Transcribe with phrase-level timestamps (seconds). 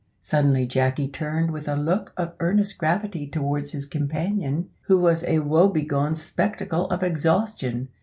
[0.19, 5.41] Suddenly Jacky turned with a look of earnest gravity towards his companion, who was a
[5.45, 7.87] woebegone spectacle of exhaustion.